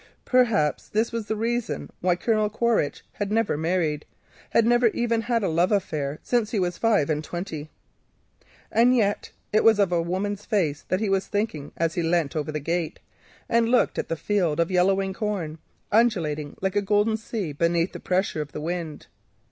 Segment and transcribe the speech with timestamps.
[0.25, 4.03] Perhaps this was the reason why Colonel Quaritch had never married,
[4.49, 7.69] had never even had a love affair since he was five and twenty.
[8.71, 12.51] And yet it was of a woman that he was thinking as he leant over
[12.51, 12.99] the gate,
[13.47, 15.59] and looked at the field of yellowing corn,
[15.91, 19.05] undulating like a golden sea beneath the pressure of the wind.